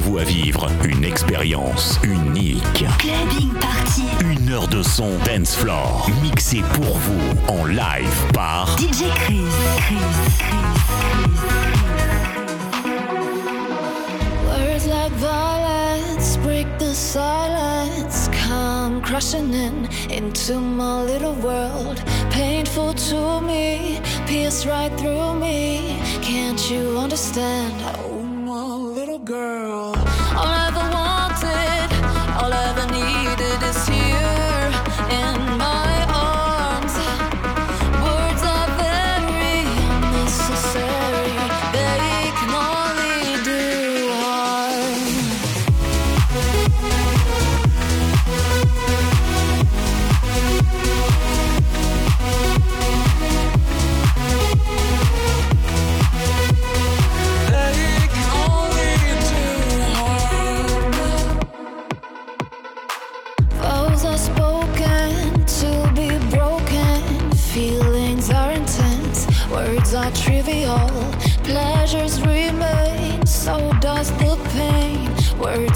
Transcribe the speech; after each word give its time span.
Vous 0.00 0.16
à 0.16 0.24
vivre 0.24 0.68
une 0.84 1.04
expérience 1.04 2.00
unique. 2.02 2.84
Une 4.22 4.50
heure 4.50 4.66
de 4.66 4.82
son 4.82 5.10
dance 5.26 5.54
floor 5.54 6.08
mixé 6.22 6.62
pour 6.74 6.96
vous 6.96 7.52
en 7.52 7.66
live 7.66 8.32
par 8.32 8.74
Words 14.46 14.86
like 14.86 15.12
break 16.42 16.66
the 16.78 16.94
silence. 16.94 18.28
Come 18.32 19.02
crushing 19.02 19.52
in 19.52 19.88
into 20.10 20.54
my 20.58 21.02
little 21.02 21.34
world. 21.34 22.02
Painful 22.30 22.94
to 22.94 23.42
me, 23.42 24.00
pierce 24.26 24.64
right 24.64 24.92
through 24.98 25.34
me. 25.34 26.00
Can't 26.22 26.70
you 26.70 26.96
understand? 26.96 28.01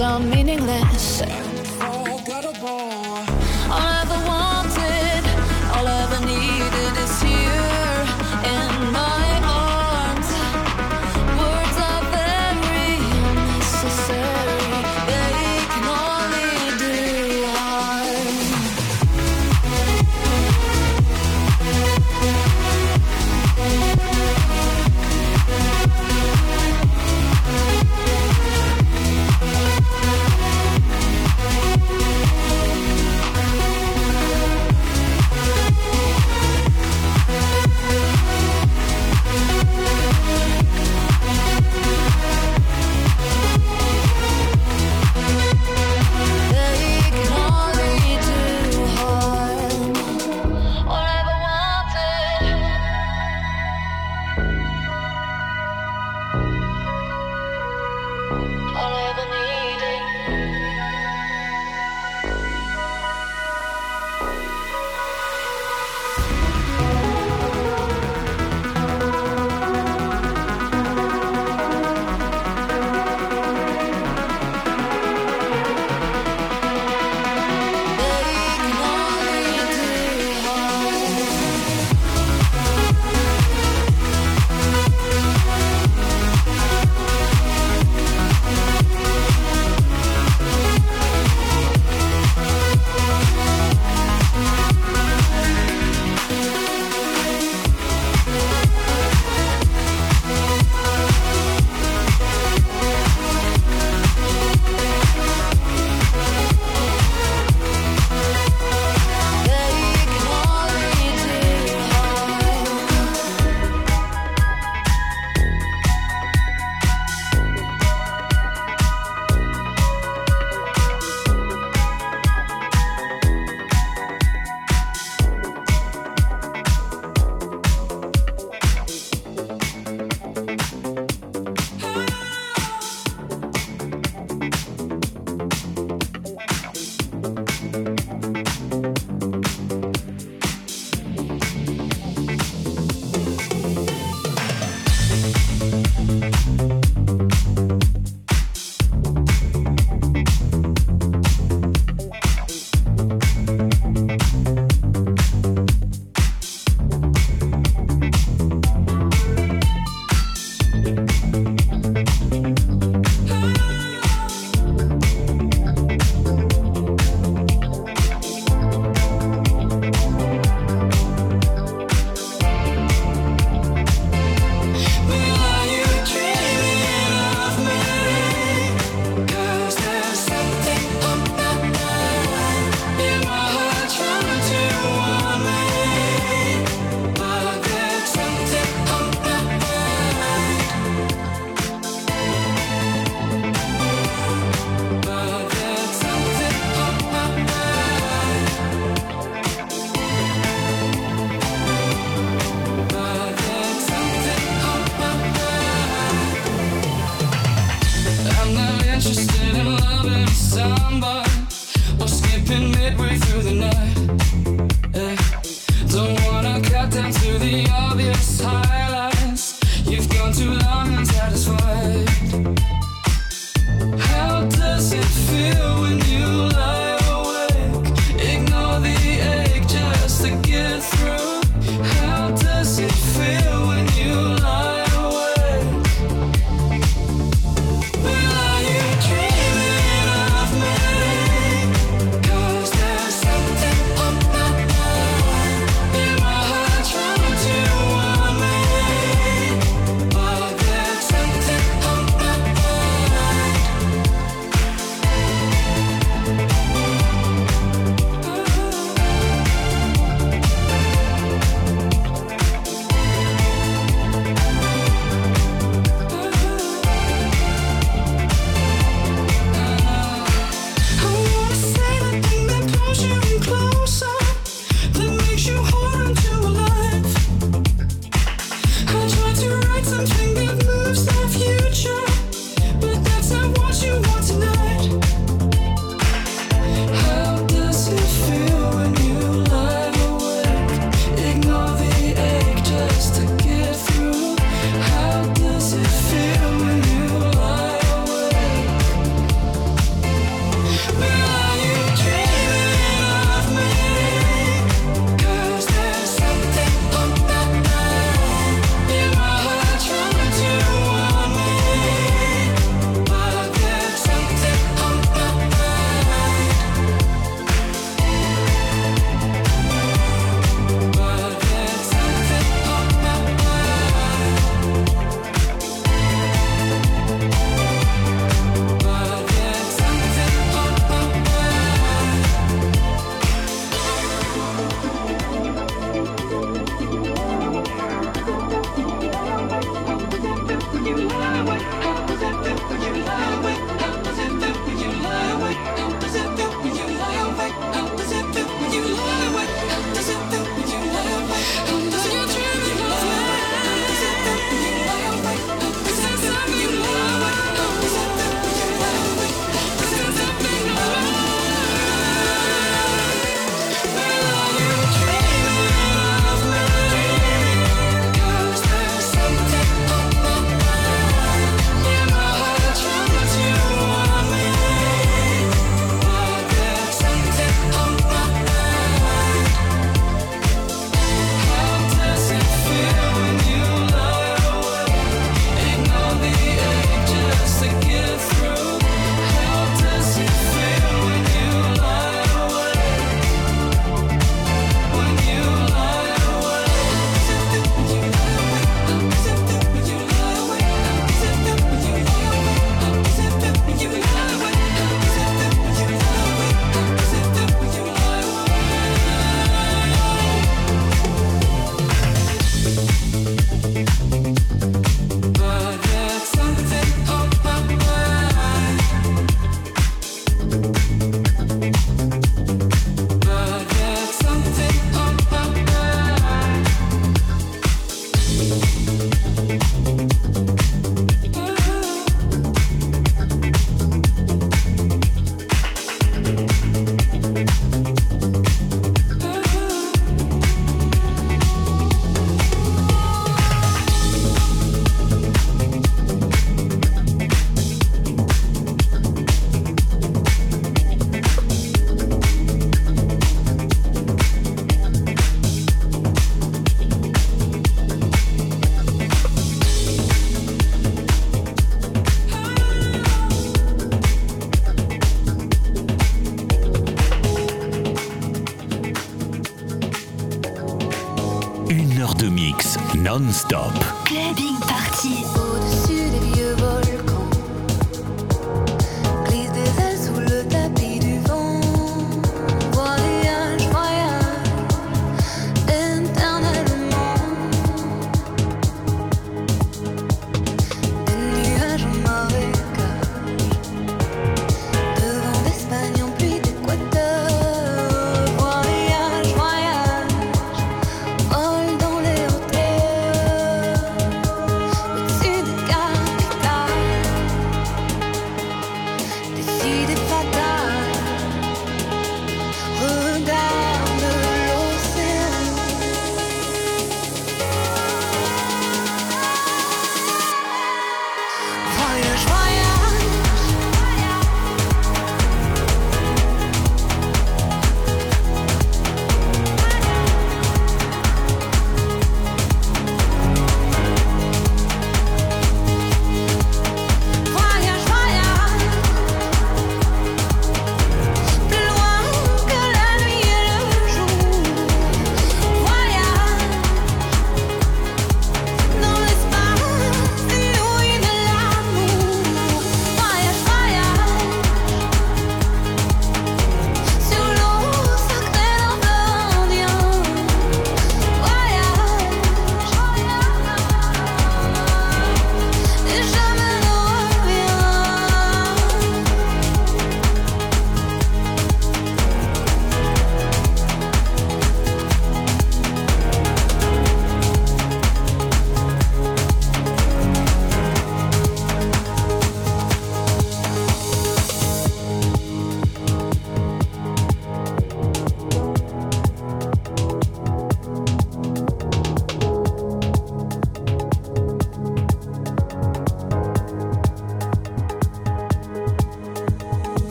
are 0.00 0.20
meaningless. 0.20 0.97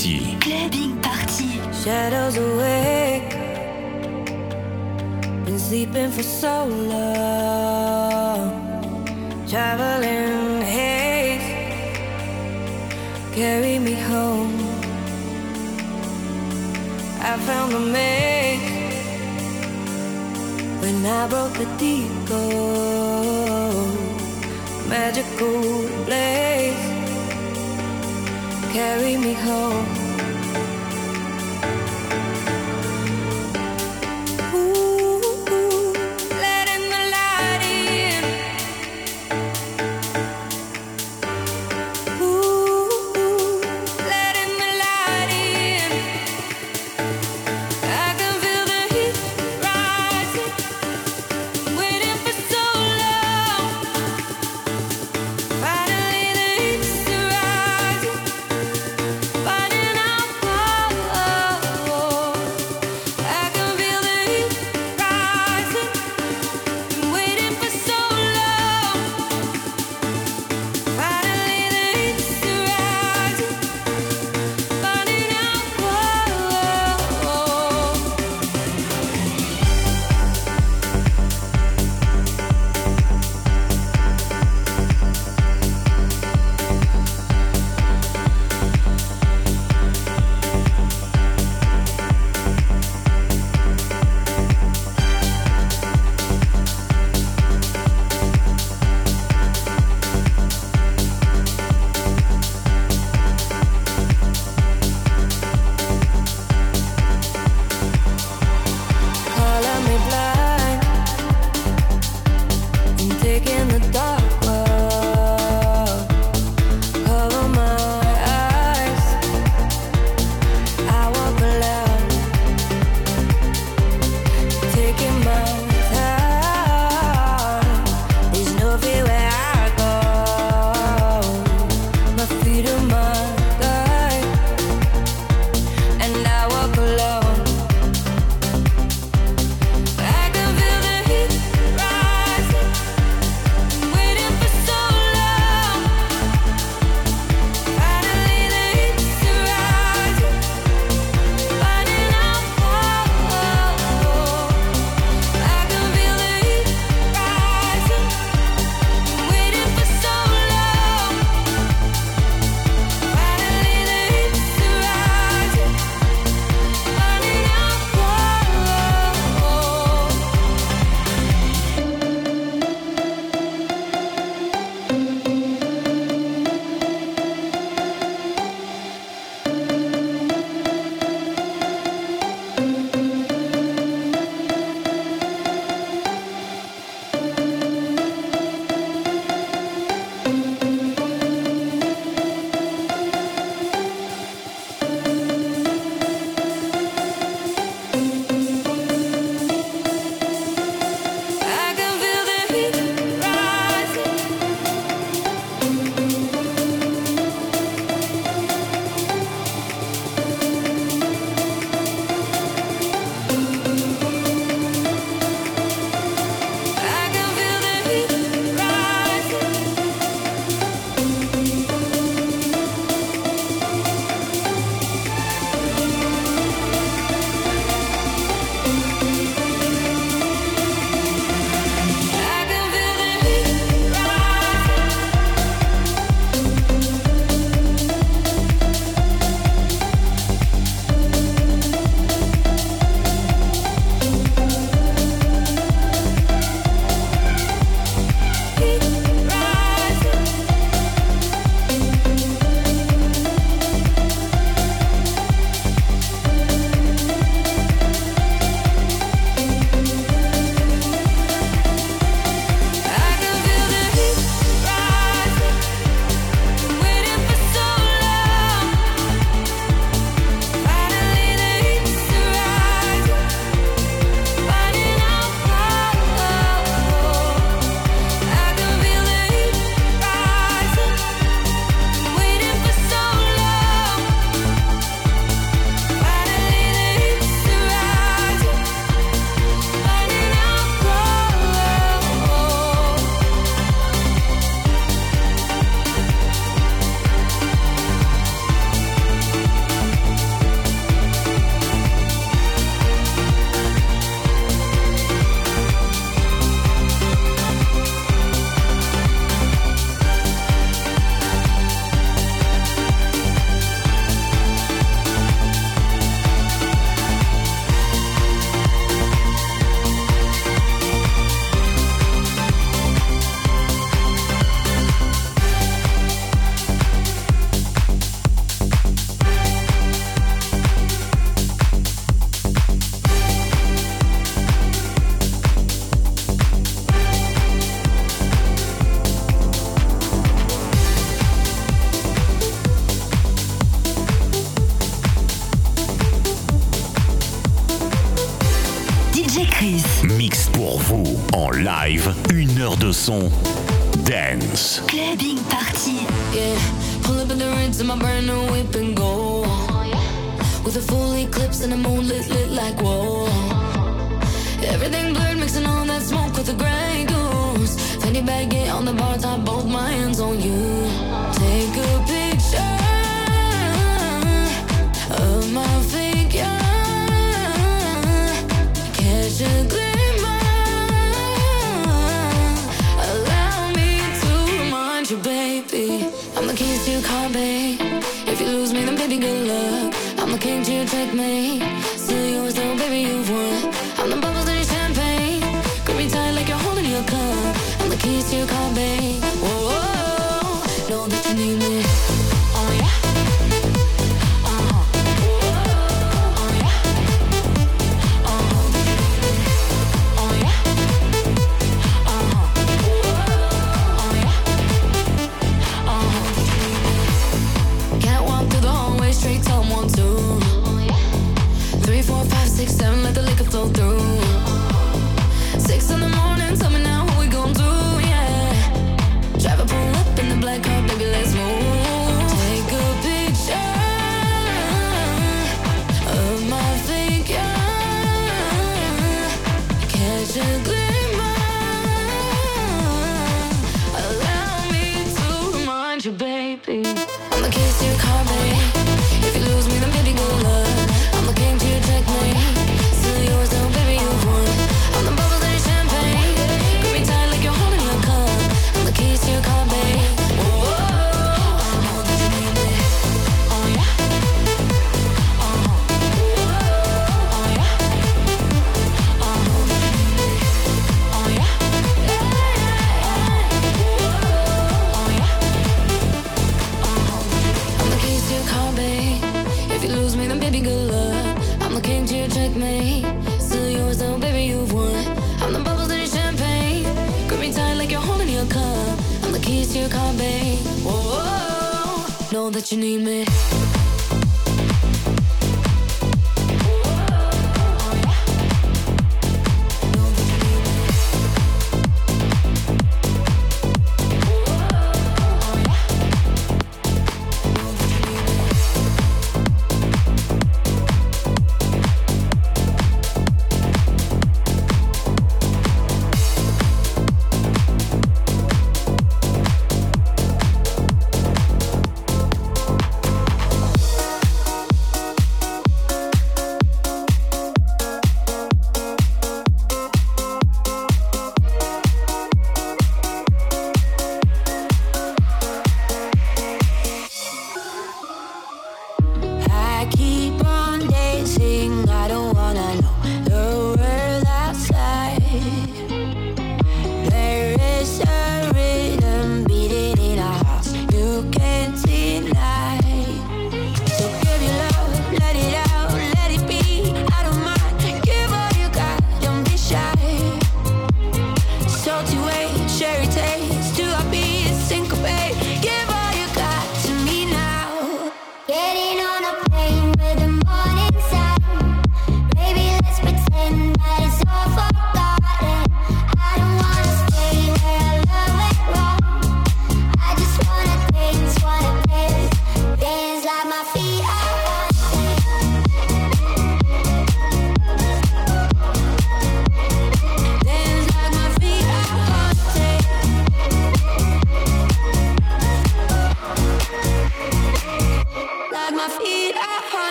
Sont 0.00 0.08
ici. 0.08 0.36
Clubbing 0.40 0.96
Party. 1.00 1.60
Shadows 1.72 2.36
awake. 2.36 3.36
Been 5.44 5.58
sleeping 5.58 6.10
for 6.10 6.22
so 6.22 6.66
long. 6.66 8.50
Traveling 9.48 10.62
haze. 10.62 11.40
Carry 13.34 13.78
me 13.78 13.94
home. 13.94 14.58
I 17.22 17.36
found 17.46 17.72
the 17.72 17.80
maze. 17.80 18.70
When 20.80 21.04
I 21.06 21.26
broke 21.28 21.54
the 21.54 21.66
deco. 21.80 22.42
Magical 24.88 25.88
blaze. 26.06 26.90
Carry 28.72 29.16
me 29.16 29.32
home. 29.32 29.89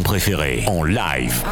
Préférés 0.00 0.64
en 0.66 0.84
live. 0.84 1.42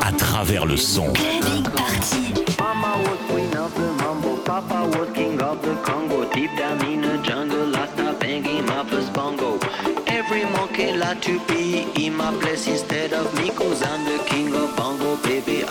à 0.00 0.12
travers 0.12 0.66
le 0.66 0.76
son. 0.76 1.12
Big 1.12 1.64
party. 1.74 2.34
Mama 2.58 2.96
was 3.04 3.18
queen 3.28 3.56
of 3.56 3.74
the 3.74 3.92
mambo, 4.02 4.36
Papa 4.44 4.86
was 4.96 5.08
king 5.14 5.40
of 5.40 5.60
the 5.62 5.74
Congo. 5.82 6.24
Deep 6.32 6.50
down 6.56 6.84
in 6.84 7.00
the 7.00 7.18
jungle, 7.22 7.66
last 7.66 7.96
night 7.96 8.20
banging 8.20 8.64
my 8.66 8.84
first 8.84 9.12
bongo. 9.12 9.58
Every 10.06 10.44
monkey 10.44 10.92
like 10.92 11.20
to 11.22 11.40
be 11.46 11.86
in 11.96 12.14
my 12.16 12.32
place 12.40 12.66
instead 12.68 13.12
of 13.12 13.34
me, 13.34 13.50
cause 13.50 13.80
the 13.80 14.22
king 14.26 14.54
of 14.54 14.76
bongo, 14.76 15.16
baby. 15.16 15.61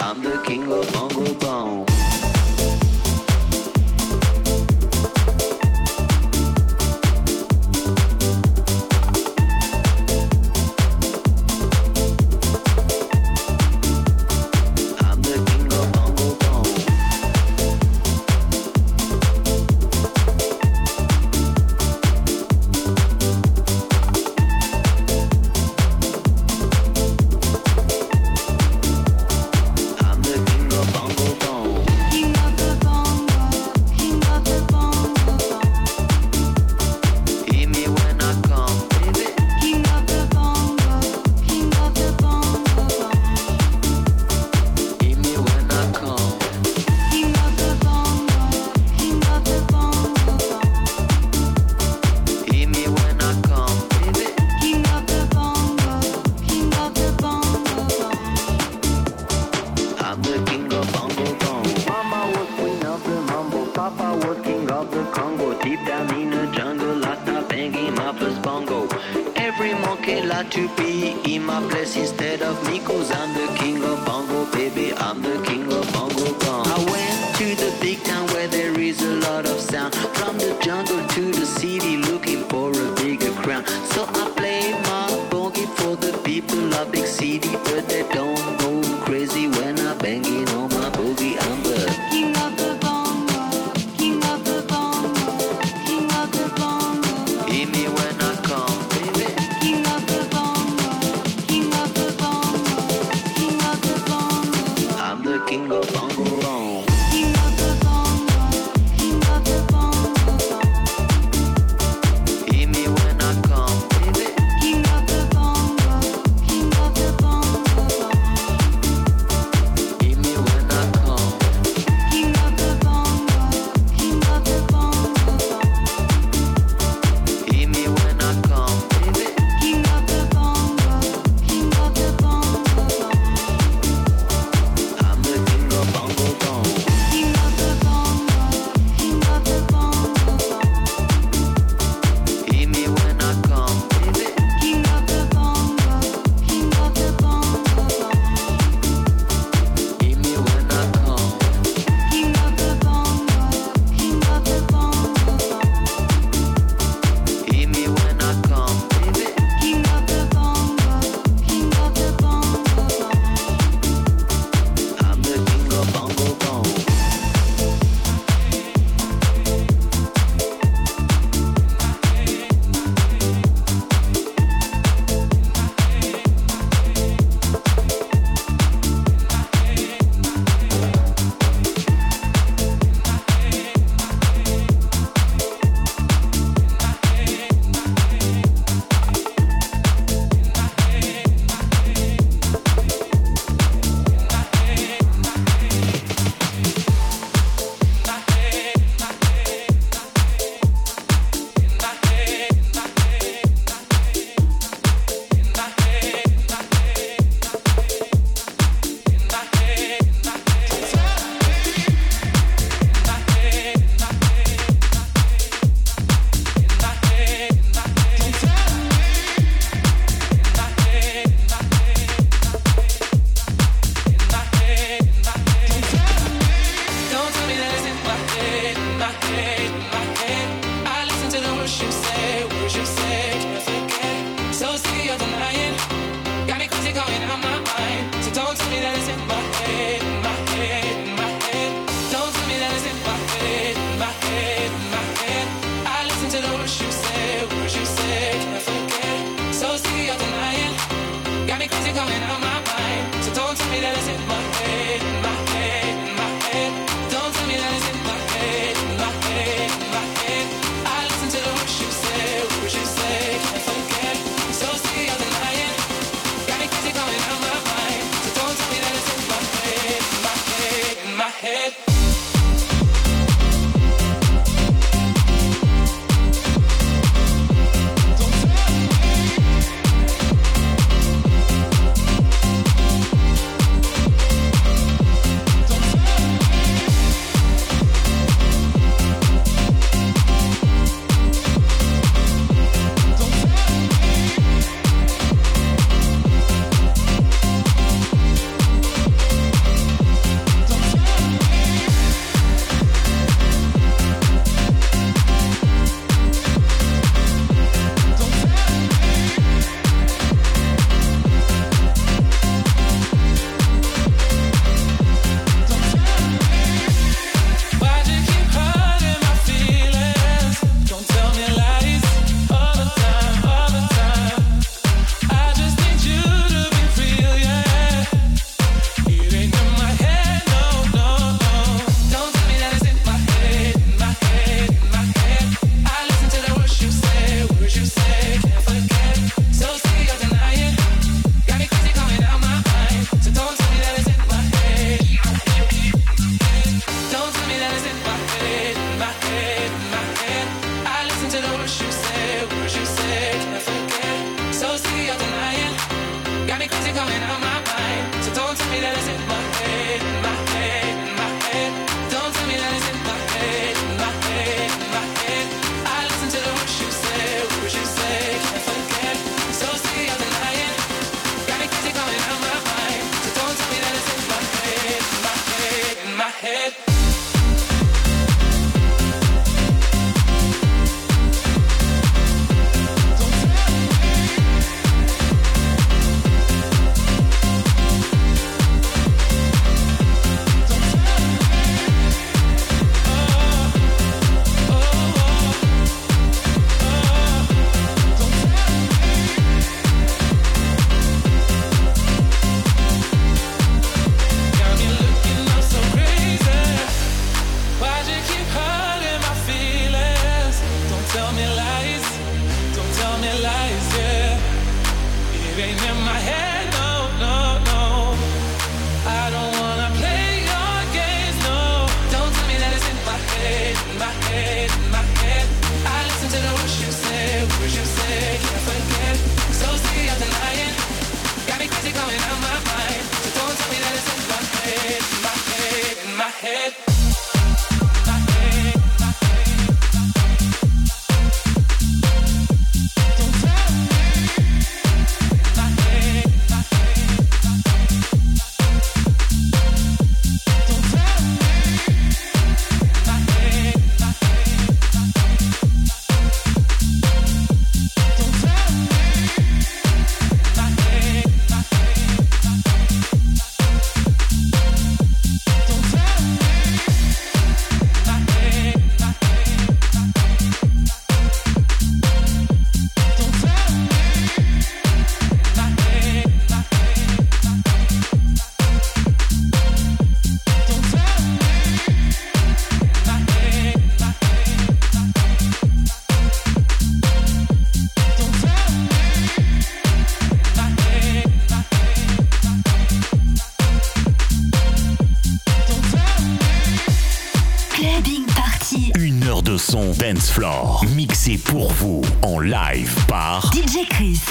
Live 502.44 503.06
par 503.08 503.52
DJ 503.54 503.88
Chris. 503.90 504.31